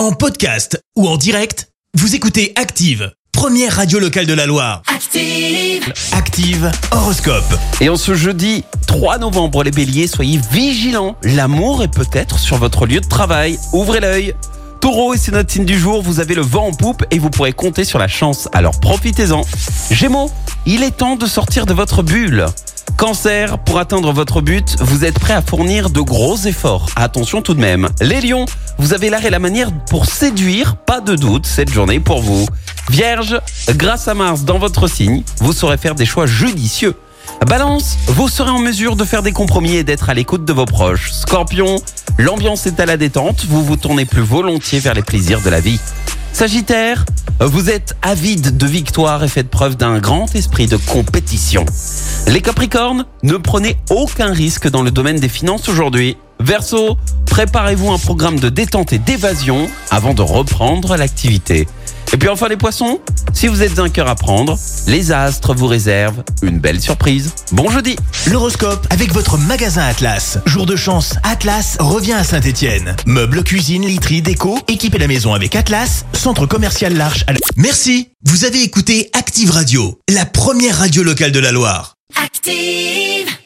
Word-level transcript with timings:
En 0.00 0.12
podcast 0.12 0.82
ou 0.96 1.06
en 1.06 1.18
direct, 1.18 1.68
vous 1.92 2.14
écoutez 2.14 2.54
Active, 2.56 3.12
première 3.32 3.76
radio 3.76 3.98
locale 3.98 4.24
de 4.24 4.32
la 4.32 4.46
Loire. 4.46 4.80
Active. 4.86 5.92
Active 6.12 6.72
Horoscope. 6.90 7.58
Et 7.82 7.90
en 7.90 7.96
ce 7.96 8.14
jeudi 8.14 8.64
3 8.86 9.18
novembre, 9.18 9.62
les 9.62 9.70
béliers, 9.70 10.06
soyez 10.06 10.40
vigilants. 10.52 11.16
L'amour 11.22 11.82
est 11.82 11.94
peut-être 11.94 12.38
sur 12.38 12.56
votre 12.56 12.86
lieu 12.86 13.02
de 13.02 13.08
travail. 13.08 13.58
Ouvrez 13.74 14.00
l'œil. 14.00 14.34
Taureau, 14.80 15.12
et 15.12 15.18
c'est 15.18 15.32
notre 15.32 15.52
signe 15.52 15.66
du 15.66 15.78
jour, 15.78 16.00
vous 16.00 16.18
avez 16.18 16.34
le 16.34 16.40
vent 16.40 16.68
en 16.68 16.72
poupe 16.72 17.04
et 17.10 17.18
vous 17.18 17.28
pourrez 17.28 17.52
compter 17.52 17.84
sur 17.84 17.98
la 17.98 18.08
chance, 18.08 18.48
alors 18.54 18.80
profitez-en. 18.80 19.42
Gémeaux, 19.90 20.30
il 20.64 20.82
est 20.82 20.96
temps 20.96 21.16
de 21.16 21.26
sortir 21.26 21.66
de 21.66 21.74
votre 21.74 22.02
bulle. 22.02 22.46
Cancer, 22.96 23.58
pour 23.58 23.78
atteindre 23.78 24.12
votre 24.12 24.40
but, 24.40 24.76
vous 24.80 25.04
êtes 25.04 25.18
prêt 25.18 25.32
à 25.32 25.42
fournir 25.42 25.90
de 25.90 26.00
gros 26.00 26.36
efforts. 26.36 26.86
Attention 26.96 27.42
tout 27.42 27.54
de 27.54 27.60
même. 27.60 27.88
Les 28.00 28.20
lions, 28.20 28.46
vous 28.78 28.92
avez 28.92 29.10
l'art 29.10 29.24
et 29.24 29.30
la 29.30 29.38
manière 29.38 29.72
pour 29.88 30.06
séduire, 30.06 30.76
pas 30.76 31.00
de 31.00 31.16
doute, 31.16 31.46
cette 31.46 31.72
journée 31.72 32.00
pour 32.00 32.20
vous. 32.20 32.46
Vierge, 32.90 33.40
grâce 33.70 34.08
à 34.08 34.14
Mars 34.14 34.42
dans 34.42 34.58
votre 34.58 34.86
signe, 34.86 35.22
vous 35.38 35.52
saurez 35.52 35.78
faire 35.78 35.94
des 35.94 36.06
choix 36.06 36.26
judicieux. 36.26 36.94
Balance, 37.46 37.96
vous 38.08 38.28
serez 38.28 38.50
en 38.50 38.58
mesure 38.58 38.96
de 38.96 39.04
faire 39.04 39.22
des 39.22 39.32
compromis 39.32 39.76
et 39.76 39.84
d'être 39.84 40.10
à 40.10 40.14
l'écoute 40.14 40.44
de 40.44 40.52
vos 40.52 40.66
proches. 40.66 41.10
Scorpion, 41.12 41.76
l'ambiance 42.18 42.66
est 42.66 42.80
à 42.80 42.86
la 42.86 42.96
détente, 42.96 43.46
vous 43.48 43.64
vous 43.64 43.76
tournez 43.76 44.04
plus 44.04 44.22
volontiers 44.22 44.80
vers 44.80 44.94
les 44.94 45.02
plaisirs 45.02 45.40
de 45.40 45.48
la 45.48 45.60
vie. 45.60 45.80
Sagittaire, 46.32 47.04
vous 47.40 47.70
êtes 47.70 47.96
avide 48.02 48.56
de 48.56 48.66
victoire 48.66 49.22
et 49.24 49.28
faites 49.28 49.50
preuve 49.50 49.76
d'un 49.76 49.98
grand 49.98 50.34
esprit 50.34 50.66
de 50.66 50.76
compétition. 50.76 51.66
Les 52.28 52.40
Capricornes, 52.40 53.04
ne 53.22 53.36
prenez 53.36 53.76
aucun 53.90 54.32
risque 54.32 54.68
dans 54.68 54.82
le 54.82 54.90
domaine 54.90 55.18
des 55.18 55.28
finances 55.28 55.68
aujourd'hui. 55.68 56.16
Verseau, 56.38 56.96
préparez-vous 57.26 57.90
un 57.90 57.98
programme 57.98 58.38
de 58.38 58.48
détente 58.48 58.92
et 58.92 58.98
d'évasion 58.98 59.68
avant 59.90 60.14
de 60.14 60.22
reprendre 60.22 60.96
l'activité. 60.96 61.68
Et 62.12 62.16
puis 62.16 62.28
enfin 62.28 62.48
les 62.48 62.56
poissons, 62.56 63.00
si 63.32 63.48
vous 63.48 63.62
êtes 63.62 63.78
un 63.78 63.88
cœur 63.88 64.08
à 64.08 64.14
prendre, 64.14 64.58
les 64.86 65.12
astres 65.12 65.54
vous 65.54 65.66
réservent 65.66 66.22
une 66.42 66.58
belle 66.58 66.80
surprise. 66.80 67.32
Bon 67.52 67.70
jeudi 67.70 67.96
L'horoscope 68.26 68.86
avec 68.90 69.12
votre 69.12 69.38
magasin 69.38 69.82
Atlas. 69.82 70.38
Jour 70.46 70.66
de 70.66 70.76
chance, 70.76 71.14
Atlas 71.22 71.76
revient 71.80 72.12
à 72.12 72.24
Saint-Étienne. 72.24 72.96
Meubles, 73.06 73.42
cuisine, 73.42 73.86
literie, 73.86 74.22
déco, 74.22 74.58
équipez 74.68 74.98
la 74.98 75.08
maison 75.08 75.34
avec 75.34 75.56
Atlas, 75.56 76.04
centre 76.12 76.46
commercial 76.46 76.94
L'Arche 76.94 77.24
à. 77.26 77.32
Merci. 77.56 78.08
Vous 78.24 78.44
avez 78.44 78.62
écouté 78.62 79.10
Active 79.14 79.50
Radio, 79.50 79.98
la 80.08 80.26
première 80.26 80.78
radio 80.78 81.02
locale 81.02 81.32
de 81.32 81.40
la 81.40 81.52
Loire. 81.52 81.94
Active. 82.22 83.39